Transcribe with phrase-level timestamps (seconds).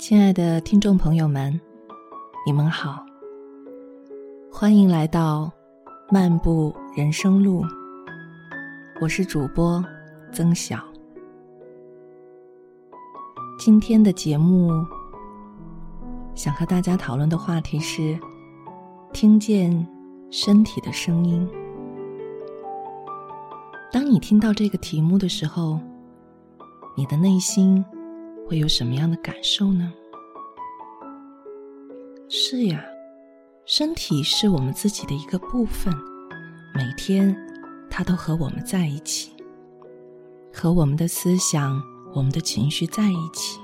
[0.00, 1.60] 亲爱的听众朋友们，
[2.46, 3.04] 你们好，
[4.50, 5.52] 欢迎来到
[6.08, 7.62] 漫步人生路。
[8.98, 9.84] 我是主播
[10.32, 10.78] 曾晓。
[13.58, 14.72] 今天的节目
[16.34, 18.18] 想和大家讨论的话题是：
[19.12, 19.86] 听见
[20.30, 21.46] 身体的声音。
[23.92, 25.78] 当你听到这个题目的时候，
[26.96, 27.84] 你的内心
[28.50, 29.92] 会有什么样的感受呢？
[32.28, 32.82] 是呀，
[33.64, 35.94] 身体是我们自己的一个部分，
[36.74, 37.32] 每天
[37.88, 39.32] 它都和我们在一起，
[40.52, 41.80] 和我们的思想、
[42.12, 43.60] 我们的情绪在一起。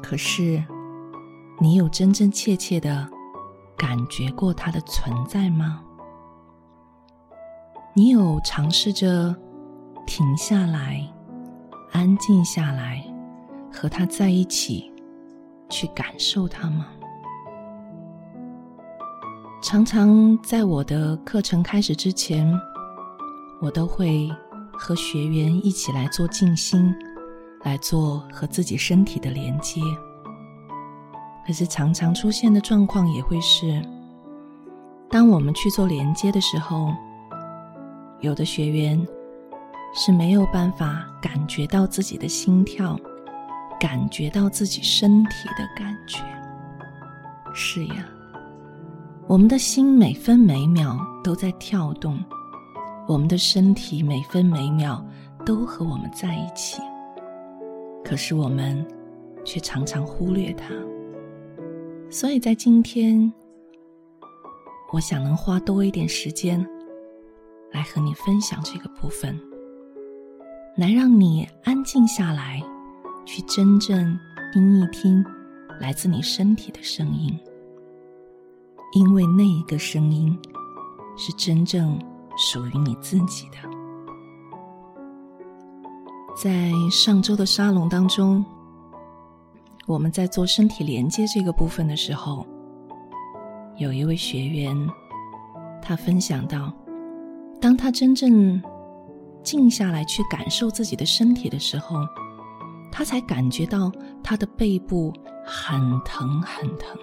[0.00, 0.62] 可是，
[1.60, 3.10] 你有真真切切的
[3.76, 5.82] 感觉过它的存在吗？
[7.94, 9.34] 你有尝试着
[10.06, 11.04] 停下来、
[11.90, 13.04] 安静下来，
[13.72, 14.92] 和他在一起？
[15.70, 16.86] 去感受他吗？
[19.62, 22.50] 常常在我的课程开始之前，
[23.60, 24.30] 我都会
[24.72, 26.94] 和学员一起来做静心，
[27.64, 29.82] 来做和自己身体的连接。
[31.46, 33.82] 可是常常出现的状况也会是，
[35.10, 36.94] 当我们去做连接的时候，
[38.20, 39.06] 有的学员
[39.94, 42.98] 是没有办法感觉到自己的心跳。
[43.78, 46.18] 感觉到自己身体的感觉，
[47.54, 48.08] 是呀，
[49.26, 52.18] 我们的心每分每秒都在跳动，
[53.06, 55.04] 我们的身体每分每秒
[55.46, 56.80] 都和我们在一起，
[58.04, 58.84] 可是我们
[59.44, 60.74] 却常常忽略它。
[62.10, 63.32] 所以在今天，
[64.92, 66.66] 我想能花多一点时间
[67.70, 69.38] 来和你分享这个部分，
[70.76, 72.60] 来让你安静下来。
[73.28, 74.18] 去真正
[74.54, 75.22] 听一听
[75.78, 77.38] 来自你身体的声音，
[78.94, 80.34] 因为那一个声音
[81.14, 82.00] 是真正
[82.38, 83.58] 属于你自己的。
[86.42, 88.42] 在上周的沙龙当中，
[89.86, 92.46] 我们在做身体连接这个部分的时候，
[93.76, 94.74] 有一位学员，
[95.82, 96.72] 他分享到，
[97.60, 98.58] 当他真正
[99.42, 101.98] 静下来去感受自己的身体的时候。
[102.98, 103.92] 他才感觉到
[104.24, 105.14] 他的背部
[105.44, 106.98] 很疼很疼。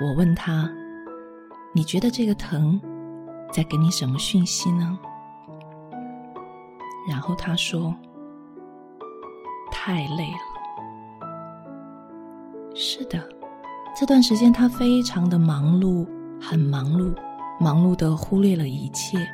[0.00, 0.68] 我问他
[1.72, 2.80] ：“你觉得这个疼
[3.52, 4.98] 在给你什么讯息呢？”
[7.08, 7.94] 然后他说
[9.70, 11.28] ：“太累了。”
[12.74, 13.22] 是的，
[13.96, 16.04] 这段时间他非常的忙碌，
[16.40, 17.14] 很忙碌，
[17.60, 19.24] 忙碌的忽略了一切，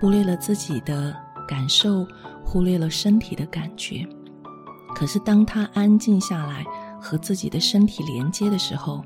[0.00, 1.14] 忽略了自己的
[1.46, 2.04] 感受。
[2.44, 4.06] 忽略了身体的感觉，
[4.94, 6.64] 可是当他安静下来
[7.00, 9.04] 和自己的身体连接的时候，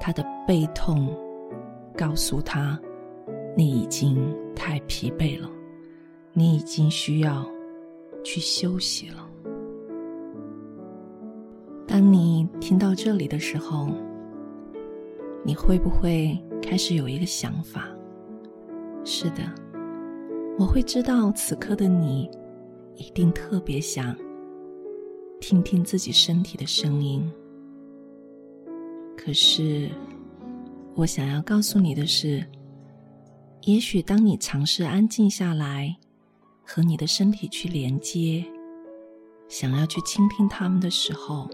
[0.00, 1.08] 他的背痛
[1.96, 2.78] 告诉他
[3.56, 4.18] ：“你已经
[4.56, 5.48] 太疲惫了，
[6.32, 7.46] 你已经需要
[8.24, 9.26] 去休息了。”
[11.86, 13.88] 当你听到这里的时候，
[15.44, 17.88] 你会不会开始有一个想法？
[19.04, 19.42] 是的。
[20.60, 22.30] 我会知道，此刻的你
[22.94, 24.14] 一定特别想
[25.40, 27.26] 听听自己身体的声音。
[29.16, 29.88] 可是，
[30.94, 32.46] 我想要告诉你的是，
[33.62, 35.96] 也许当你尝试安静下来，
[36.62, 38.44] 和你的身体去连接，
[39.48, 41.48] 想要去倾听他们的时候，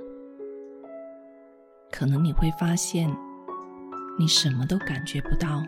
[1.92, 3.08] 可能你会发现，
[4.18, 5.62] 你什么都感觉不到，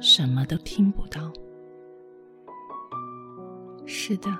[0.00, 1.30] 什么都听不到。
[3.84, 4.30] 是的，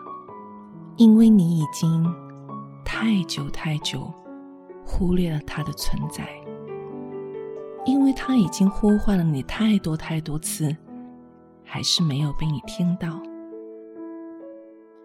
[0.97, 2.05] 因为你已经
[2.85, 4.13] 太久太久
[4.85, 6.29] 忽略了它的存在，
[7.85, 10.75] 因为它已经呼唤了你太多太多次，
[11.65, 13.21] 还是没有被你听到。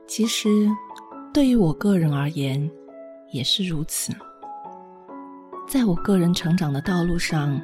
[0.05, 0.49] 其实，
[1.33, 2.69] 对于我个人而言，
[3.31, 4.13] 也是如此。
[5.67, 7.59] 在我个人成长的道路上，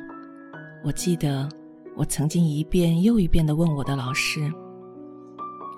[0.84, 1.48] 我记得
[1.96, 4.52] 我曾经一遍又一遍的问我的老师。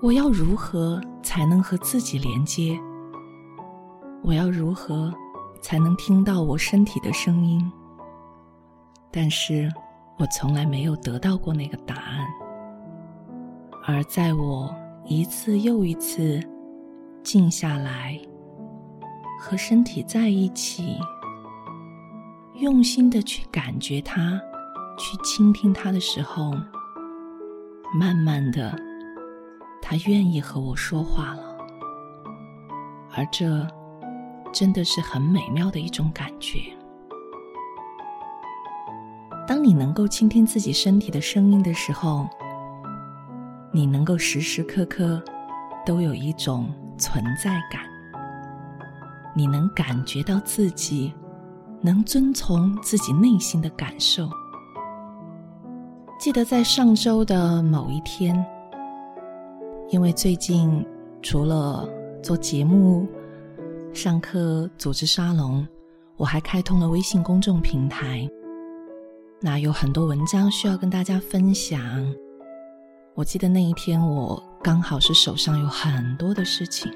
[0.02, 2.80] 我要如何才能和自己连接？
[4.24, 5.14] 我要如何
[5.62, 7.72] 才能听到我身体的声音？
[9.12, 9.72] 但是
[10.20, 12.28] 我从来没有得到过那个答案。
[13.86, 14.74] 而在我
[15.06, 16.40] 一次又一次
[17.24, 18.20] 静下来，
[19.40, 20.98] 和身体在一起，
[22.56, 24.40] 用心的去感觉它，
[24.98, 26.52] 去倾听它的时候，
[27.98, 28.85] 慢慢的。
[29.88, 31.56] 他愿意和我说话了，
[33.16, 33.46] 而这
[34.52, 36.58] 真的是很美妙的一种感觉。
[39.48, 42.28] 当你能够倾听自己身体的声音的时候，
[43.72, 45.22] 你能够时时刻刻
[45.86, 46.68] 都有一种
[46.98, 47.84] 存在感，
[49.36, 51.14] 你能感觉到自己
[51.80, 54.28] 能遵从自己内心的感受。
[56.18, 58.44] 记得在上周的某一天，
[59.90, 60.84] 因为最近
[61.22, 61.88] 除了
[62.24, 63.08] 做节目、
[63.94, 65.66] 上课、组织沙龙，
[66.18, 68.28] 我还开通了微信公众平台。
[69.40, 71.80] 那有很多文章需要跟大家分享。
[73.14, 76.92] 我记得那一天，我刚好是手上有很多的事情，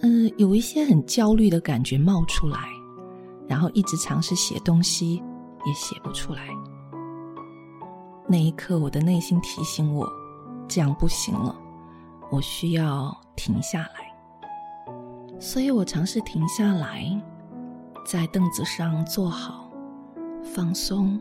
[0.00, 2.58] 嗯，有一些很焦虑的感觉冒出来，
[3.46, 5.22] 然后一直尝试写东西，
[5.64, 6.48] 也写不出来。
[8.26, 10.10] 那一刻，我的内心提醒我，
[10.68, 11.54] 这样不行了，
[12.30, 14.12] 我需要停下来。
[15.40, 17.04] 所以我尝试停下来，
[18.06, 19.70] 在凳子上坐好。
[20.54, 21.18] 放松，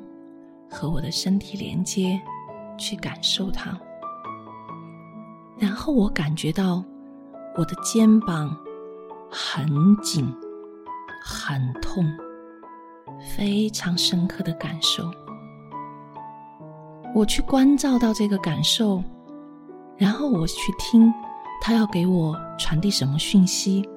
[0.69, 2.21] 和我的身体连接，
[2.77, 3.77] 去感受它。
[5.57, 6.83] 然后我感觉到
[7.55, 8.55] 我的肩膀
[9.31, 10.29] 很紧、
[11.23, 12.05] 很痛，
[13.35, 15.09] 非常深刻的感受。
[17.15, 19.01] 我去关照到这个感受，
[19.97, 21.13] 然后我去听
[21.61, 23.87] 他要给我传递什么讯息。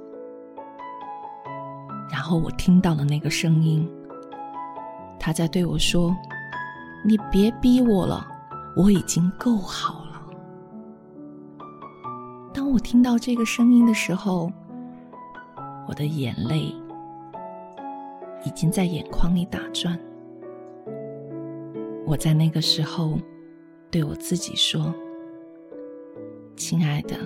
[2.11, 3.89] 然后我听到了那个声音。
[5.19, 6.17] 他在对我说
[7.05, 8.25] ：“你别逼我了，
[8.77, 10.23] 我已经够好了。”
[12.55, 14.53] 当我听到这个声音的时候，
[15.89, 16.73] 我的眼泪
[18.45, 19.99] 已经在眼眶里打转。
[22.07, 23.19] 我在那个时候
[23.91, 24.95] 对我自己说
[26.57, 27.17] ：“亲爱的，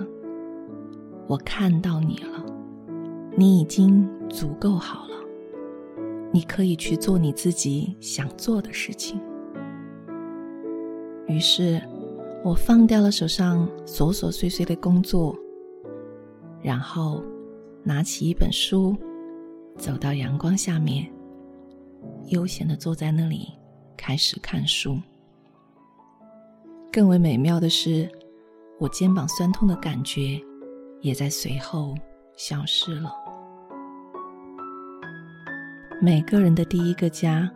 [1.27, 2.45] 我看到你了，
[3.37, 5.11] 你已经足够好了。”
[6.33, 9.19] 你可以去做你自己想做的事情。
[11.27, 11.81] 于是，
[12.41, 15.35] 我放掉了手上琐琐碎碎的工作，
[16.61, 17.21] 然后
[17.83, 18.95] 拿起一本书，
[19.77, 21.11] 走到阳光下面，
[22.27, 23.49] 悠闲的坐在那里，
[23.97, 24.97] 开始看书。
[26.93, 28.09] 更为美妙的是，
[28.81, 30.41] 我肩膀酸痛的感觉
[31.01, 31.93] 也在随后
[32.35, 33.13] 消失了。
[36.01, 37.47] 每个人的第一个家，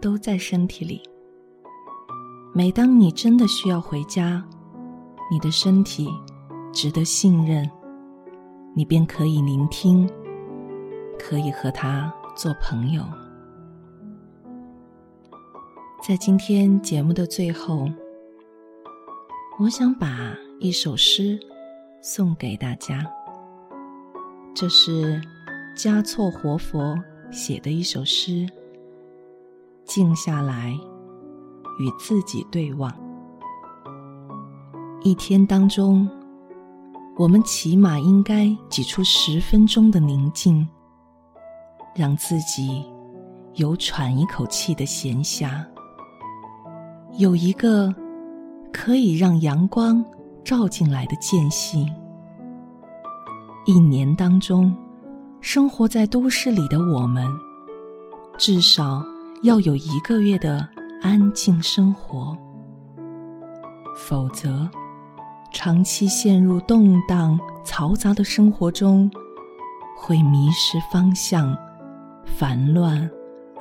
[0.00, 1.00] 都在身体里。
[2.52, 4.44] 每当你真的需要回家，
[5.30, 6.08] 你的身体
[6.72, 7.70] 值得信任，
[8.74, 10.10] 你便可以聆听，
[11.16, 13.04] 可以和他做朋友。
[16.02, 17.88] 在今天节目的最后，
[19.60, 21.38] 我想把一首诗
[22.02, 23.08] 送给大家，
[24.56, 25.20] 这是
[25.76, 26.96] 嘉措活佛。
[27.30, 28.48] 写的一首诗，
[29.84, 30.72] 静下来，
[31.78, 32.90] 与自己对望。
[35.02, 36.08] 一天当中，
[37.18, 40.66] 我们起码应该挤出十分钟的宁静，
[41.94, 42.82] 让自己
[43.56, 45.62] 有喘一口气的闲暇，
[47.18, 47.94] 有一个
[48.72, 50.02] 可以让阳光
[50.48, 51.86] 照进来的间隙。
[53.66, 54.74] 一年当中。
[55.40, 57.24] 生活在都市里的我们，
[58.36, 59.04] 至少
[59.44, 60.68] 要有一个月的
[61.00, 62.36] 安静生活，
[63.96, 64.68] 否则，
[65.52, 69.08] 长期陷入动荡嘈杂的生活中，
[69.96, 71.56] 会迷失方向，
[72.24, 73.08] 烦乱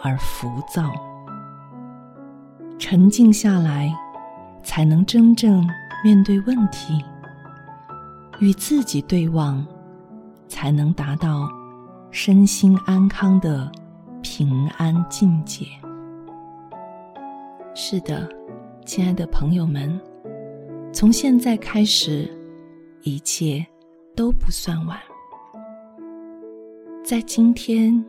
[0.02, 0.92] 而浮躁。
[2.80, 3.94] 沉静下来，
[4.64, 5.64] 才能真正
[6.04, 7.04] 面对问题，
[8.40, 9.66] 与自己对望，
[10.48, 11.48] 才能达到。
[12.10, 13.70] 身心安康的
[14.24, 15.66] 平安境界。
[17.76, 18.28] 是的，
[18.86, 20.00] 亲爱的朋友们，
[20.94, 22.34] 从现在开始，
[23.04, 23.64] 一切
[24.16, 24.98] 都不算晚。
[27.04, 28.04] 在今天，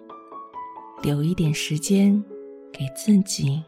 [1.02, 2.23] 留一点时间
[2.73, 3.62] 给自己，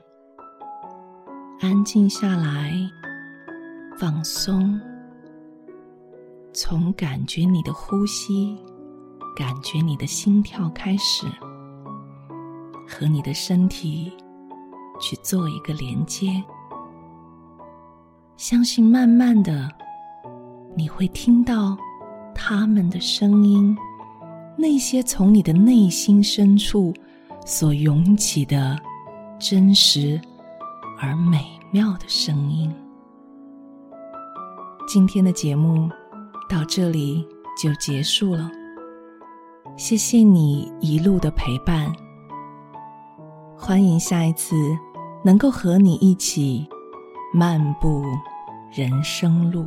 [1.61, 2.73] 安静下来，
[4.00, 4.80] 放松，
[6.54, 8.57] 从感觉你的呼吸。
[9.37, 11.26] 感觉你的心跳开始，
[12.88, 14.11] 和你的身体
[15.02, 16.42] 去做一个连接。
[18.38, 19.69] 相信慢慢的，
[20.75, 21.76] 你会听到
[22.35, 23.76] 他们的声音，
[24.57, 26.95] 那些从你的内心深处
[27.45, 28.78] 所涌起的
[29.38, 30.19] 真实
[30.99, 32.75] 而美妙的声音。
[34.92, 35.88] 今天的节目
[36.49, 37.25] 到这里
[37.56, 38.50] 就结束了。
[39.76, 41.88] 谢谢你一路的陪伴，
[43.56, 44.56] 欢迎下一次
[45.25, 46.68] 能够和你一起
[47.32, 48.02] 漫步
[48.73, 49.64] 人生路。